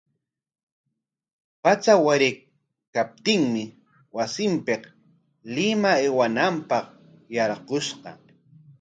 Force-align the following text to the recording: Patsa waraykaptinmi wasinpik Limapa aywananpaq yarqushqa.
Patsa 1.61 1.93
waraykaptinmi 2.05 3.63
wasinpik 4.15 4.81
Limapa 5.55 5.95
aywananpaq 6.01 6.85
yarqushqa. 7.35 8.09